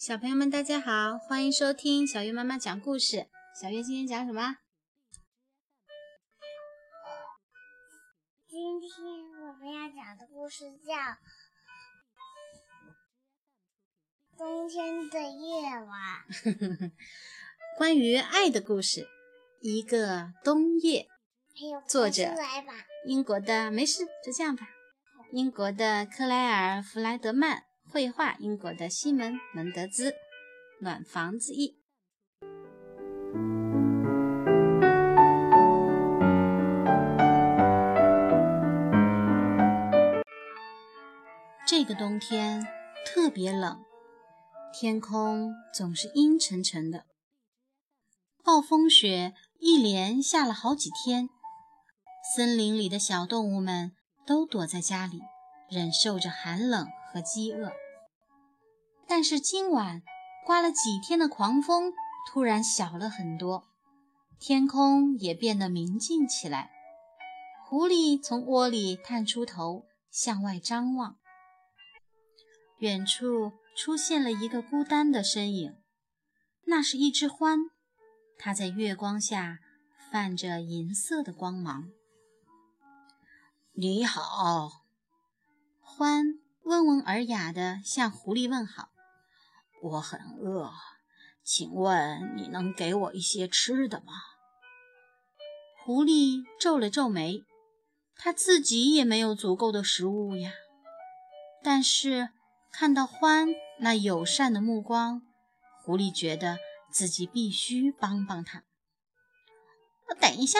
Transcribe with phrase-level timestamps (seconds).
[0.00, 3.28] 小朋友们，大家好，欢迎收听小月妈妈讲故事。
[3.60, 4.56] 小月今天讲什么？
[8.48, 8.88] 今天
[9.46, 10.94] 我们要讲的故事叫
[14.38, 16.24] 《冬天的夜晚》，
[17.76, 19.06] 关于爱的故事。
[19.60, 21.08] 一个冬夜，
[21.86, 22.22] 作者
[23.04, 24.66] 英国的，没事，就这样吧。
[25.34, 27.64] 英国的克莱尔·弗莱德曼。
[27.92, 30.10] 绘画，英国的西门·门德兹，
[30.80, 31.76] 《暖房子》一。
[41.66, 42.64] 这个冬天
[43.04, 43.82] 特别冷，
[44.72, 47.06] 天空总是阴沉沉的。
[48.44, 51.28] 暴风雪一连下了好几天，
[52.36, 53.90] 森林里的小动物们
[54.24, 55.20] 都躲在家里，
[55.68, 56.86] 忍受着寒冷。
[57.12, 57.72] 和饥饿，
[59.06, 60.02] 但是今晚
[60.46, 61.92] 刮了几天的狂风
[62.28, 63.66] 突然小了很多，
[64.38, 66.70] 天空也变得明净起来。
[67.66, 71.16] 狐狸从窝里探出头，向外张望。
[72.78, 75.76] 远处出现了一个孤单的身影，
[76.66, 77.70] 那是一只獾，
[78.38, 79.58] 它在月光下
[80.10, 81.90] 泛着银色的光芒。
[83.72, 84.84] 你好，
[85.84, 86.40] 獾。
[86.64, 88.90] 温文尔雅地向狐狸问好
[89.82, 90.70] ：“我很饿，
[91.42, 94.12] 请问你能给我一些吃的吗？”
[95.82, 97.44] 狐狸皱了皱眉，
[98.14, 100.52] 他自己也没有足够的食物呀。
[101.62, 102.30] 但是
[102.70, 105.22] 看到獾那友善的目光，
[105.82, 106.58] 狐狸觉得
[106.92, 108.62] 自己必须帮帮他。
[110.20, 110.58] 等一下，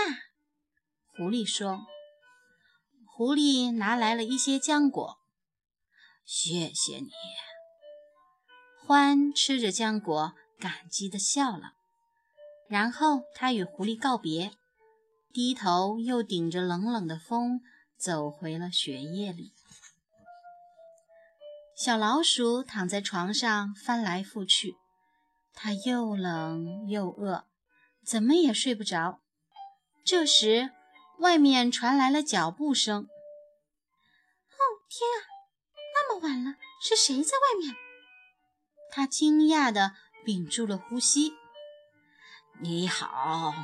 [1.15, 1.87] 狐狸说。
[3.05, 5.20] 狐狸拿来了一些浆果。
[6.33, 7.11] 谢谢你，
[8.87, 11.73] 獾吃着浆果，感激地笑了。
[12.69, 14.53] 然后他与狐狸告别，
[15.33, 17.61] 低头又顶着冷冷的风
[17.99, 19.53] 走回了雪夜里。
[21.77, 24.77] 小老鼠躺在床上翻来覆去，
[25.53, 27.45] 它又冷又饿，
[28.05, 29.19] 怎么也睡不着。
[30.05, 30.71] 这时，
[31.19, 33.03] 外面传来了脚步声。
[33.03, 35.40] 哦，天啊！
[36.21, 37.75] 晚了，是谁在外面？
[38.93, 39.95] 他惊讶地
[40.25, 41.35] 屏住了呼吸。
[42.61, 43.55] 你好，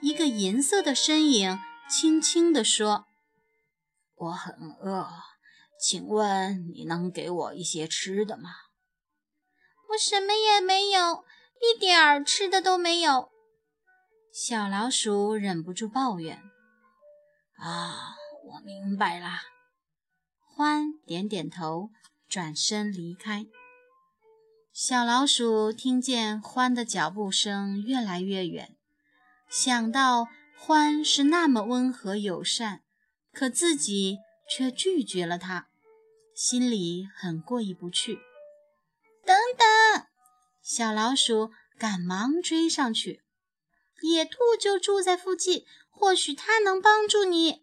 [0.00, 1.58] 一个银色的身影
[1.88, 3.06] 轻轻地说
[4.16, 5.08] ：“我很饿，
[5.80, 8.50] 请问你能给我一些吃的吗？”
[9.90, 11.24] 我什么也没有，
[11.60, 13.30] 一点儿吃的都没有。
[14.32, 16.42] 小老鼠忍不住抱怨
[17.58, 18.14] ：“啊，
[18.44, 19.40] 我明白了。”
[20.60, 21.88] 欢点点头，
[22.28, 23.46] 转身离开。
[24.74, 28.76] 小老鼠听见欢的脚步声越来越远，
[29.48, 32.82] 想到欢是那么温和友善，
[33.32, 34.18] 可自己
[34.50, 35.70] 却拒绝了他，
[36.34, 38.16] 心里很过意不去。
[39.24, 40.04] 等等！
[40.60, 43.22] 小老鼠赶忙追上去。
[44.02, 47.62] 野兔就住在附近，或许它能帮助你。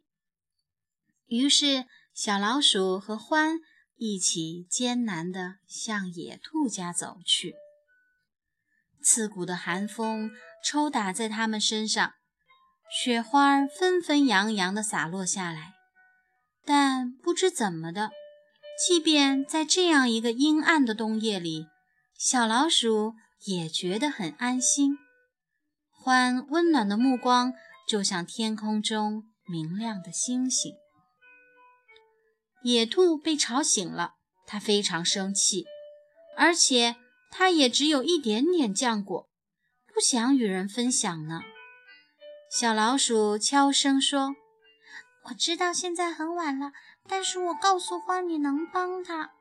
[1.28, 1.86] 于是。
[2.18, 3.60] 小老鼠和獾
[3.96, 7.54] 一起艰难地向野兔家走去。
[9.04, 10.32] 刺骨的寒风
[10.66, 12.14] 抽打在它们身上，
[12.90, 15.76] 雪花纷纷扬扬地洒落下来。
[16.66, 18.10] 但不知怎么的，
[18.84, 21.68] 即便在这样一个阴暗的冬夜里，
[22.18, 23.14] 小老鼠
[23.46, 24.98] 也觉得很安心。
[25.92, 27.54] 欢温暖的目光
[27.88, 30.74] 就像天空中明亮的星星。
[32.68, 35.66] 野兔被吵醒了，它非常生气，
[36.36, 36.98] 而且
[37.32, 39.30] 它也只有一点点浆果，
[39.94, 41.44] 不想与人分享呢。
[42.52, 44.36] 小老鼠悄声说
[45.30, 46.74] ：“我知道现在很晚了，
[47.08, 49.32] 但是我告诉花你能帮他，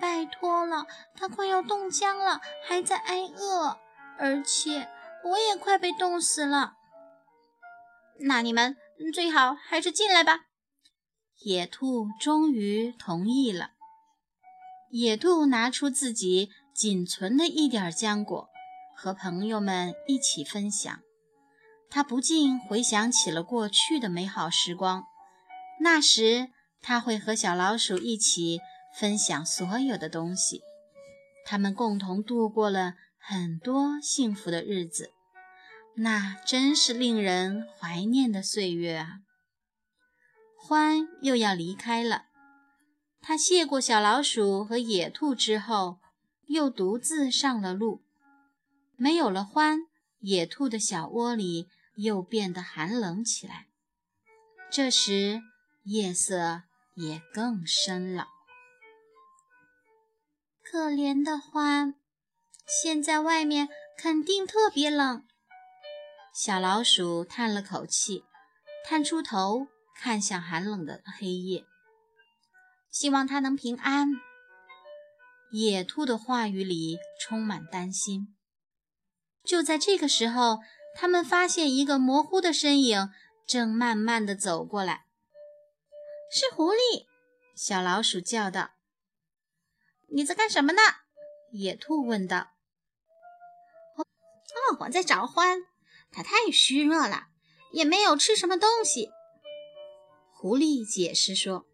[0.00, 0.84] 拜托了，
[1.14, 3.78] 他快要冻僵了，还在挨饿，
[4.18, 4.88] 而且
[5.22, 6.72] 我也快被冻死了。
[8.18, 8.76] 那你们
[9.14, 10.46] 最好还是进来吧。”
[11.44, 13.70] 野兔终于同意了。
[14.90, 18.48] 野兔拿出自己仅存的一点浆果，
[18.94, 21.00] 和朋友们一起分享。
[21.90, 25.04] 他不禁回想起了过去的美好时光。
[25.80, 26.48] 那时，
[26.80, 28.60] 他会和小老鼠一起
[28.98, 30.60] 分享所有的东西，
[31.44, 35.10] 他们共同度过了很多幸福的日子。
[35.96, 39.18] 那真是令人怀念的岁月啊！
[40.62, 42.26] 獾又要离开了，
[43.20, 45.98] 他谢过小老鼠和野兔之后，
[46.46, 48.04] 又独自上了路。
[48.96, 49.80] 没有了欢，
[50.20, 53.66] 野兔的小窝里又变得寒冷起来。
[54.70, 55.42] 这时，
[55.82, 56.62] 夜色
[56.94, 58.28] 也更深了。
[60.62, 61.96] 可怜的欢，
[62.66, 63.68] 现在外面
[63.98, 65.24] 肯定特别冷。
[66.32, 68.24] 小老鼠叹了口气，
[68.86, 69.66] 探出头
[70.02, 71.64] 看向寒冷的黑夜，
[72.90, 74.08] 希望它能平安。
[75.52, 78.34] 野兔的话语里充满担心。
[79.44, 80.58] 就在这个时候，
[80.96, 83.10] 他们发现一个模糊的身影
[83.46, 85.06] 正慢慢地走过来。
[86.32, 87.06] 是狐狸！
[87.54, 88.72] 小老鼠叫道。
[90.12, 90.82] “你在干什么呢？”
[91.54, 92.54] 野兔问道。
[93.94, 94.02] “哦，
[94.80, 95.60] 我在找欢。”
[96.10, 97.28] 它太虚弱了，
[97.70, 99.12] 也没有吃什么东西。
[100.42, 101.66] 狐狸解释说：“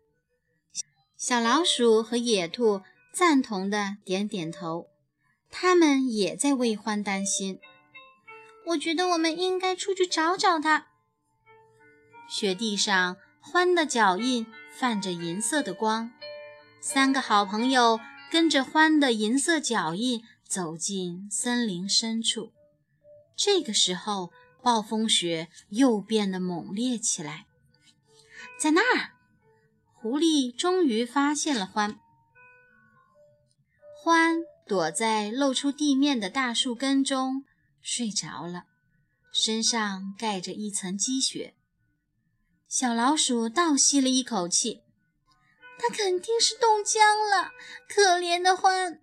[1.17, 2.82] 小老鼠和野兔
[3.15, 4.88] 赞同的点点头，
[5.49, 7.61] 他们也在为欢担心。
[8.67, 10.88] 我觉得我们应该出去找找它。”
[12.29, 16.12] 雪地上，欢的脚印泛着银色的光。
[16.82, 17.99] 三个好朋友
[18.31, 22.53] 跟着欢的银色脚印走进森林深处。
[23.35, 24.31] 这个时候，
[24.62, 27.47] 暴风雪又变得猛烈起来。
[28.58, 29.12] 在那儿，
[29.94, 32.00] 狐狸终于发现了欢。
[34.02, 37.44] 欢躲在露出地面的大树根中
[37.81, 38.64] 睡着了，
[39.32, 41.55] 身上盖着一层积雪。
[42.66, 44.82] 小老鼠倒吸了一口气，
[45.78, 47.00] 它肯定是冻僵
[47.31, 47.52] 了。
[47.88, 49.00] 可怜的欢，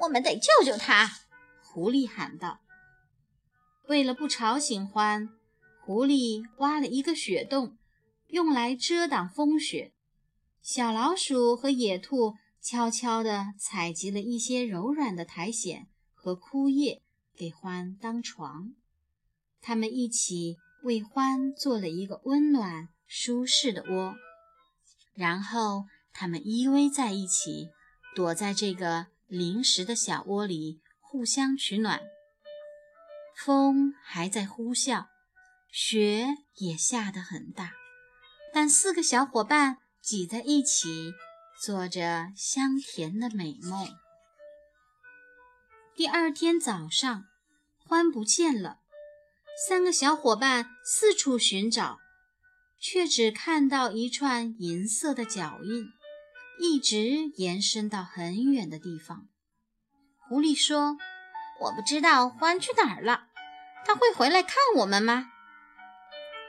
[0.00, 1.08] 我们得救救它！
[1.62, 2.60] 狐狸喊道。
[3.86, 5.28] 为了不吵醒欢，
[5.84, 7.78] 狐狸挖了一个雪洞，
[8.28, 9.92] 用来遮挡风雪。
[10.60, 17.02] 小老鼠和野兔悄悄地采集了一些柔软的苔藓和枯叶，
[17.34, 18.74] 给獾当床。
[19.60, 24.14] 他们一起为獾做了一个温暖舒适的窝，
[25.14, 27.70] 然后他们依偎在一起，
[28.14, 32.00] 躲在这个临时的小窝里，互相取暖。
[33.36, 35.06] 风还在呼啸，
[35.70, 36.26] 雪
[36.56, 37.72] 也下得很大，
[38.58, 41.12] 但四个小伙伴挤在一起，
[41.60, 43.86] 做着香甜的美梦。
[45.94, 47.26] 第二天早上，
[47.86, 48.78] 欢不见了，
[49.68, 51.98] 三个小伙伴四处寻找，
[52.80, 55.90] 却只看到一串银色的脚印，
[56.58, 59.26] 一直延伸到很远的地方。
[60.26, 60.96] 狐狸说。
[61.60, 63.28] 我不知道欢去哪儿了，
[63.86, 65.30] 他会回来看我们吗？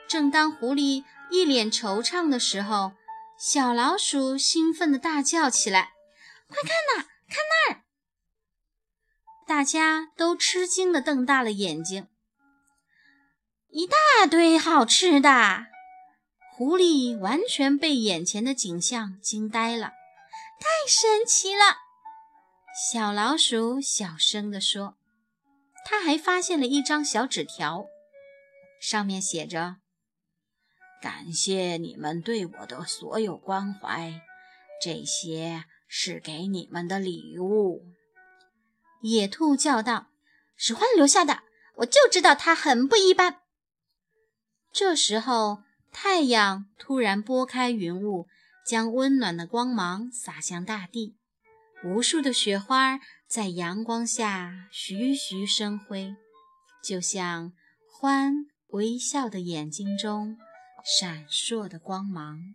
[0.10, 2.94] 正当狐狸一脸惆怅的时候，
[3.38, 5.94] 小老鼠兴奋地大叫起来
[6.48, 7.38] ：“快看呐，看
[7.68, 7.82] 那儿！”
[9.46, 12.08] 大家都吃惊地瞪大了眼睛。
[13.70, 15.68] 一大堆好吃的！
[16.56, 19.94] 狐狸完全被眼前的景象惊呆了，
[20.60, 21.78] 太神奇了！
[22.92, 24.98] 小老鼠小声地说
[25.86, 27.86] ：“他还发现了一张小纸条，
[28.80, 29.78] 上面写着
[31.02, 34.22] ：‘感谢你们对我的所有关怀，
[34.82, 37.84] 这些是给你们的礼物。’”
[39.02, 40.08] 野兔叫道
[40.58, 41.44] ：“是欢留下的，
[41.76, 43.42] 我就知道它很不一般。”
[44.74, 48.28] 这时候，太阳突然拨开云雾，
[48.66, 51.16] 将温暖的光芒洒向大地。
[51.84, 56.16] 无数的雪花在阳光下徐徐生辉，
[56.84, 57.54] 就像
[57.88, 60.38] 欢微笑的眼睛中
[60.84, 62.54] 闪烁的光芒。